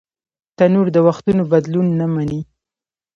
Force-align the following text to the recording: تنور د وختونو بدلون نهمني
تنور 0.57 0.87
د 0.95 0.97
وختونو 1.07 1.43
بدلون 1.51 1.87
نهمني 1.99 2.41